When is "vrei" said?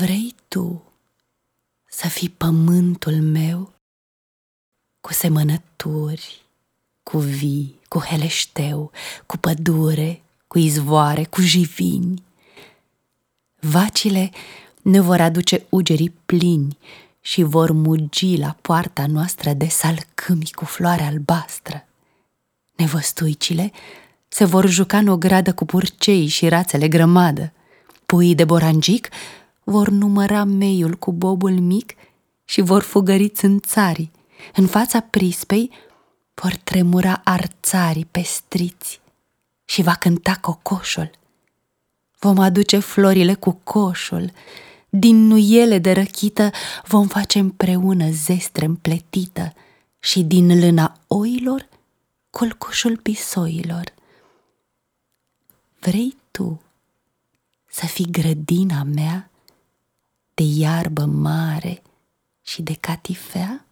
0.00-0.34, 55.80-56.16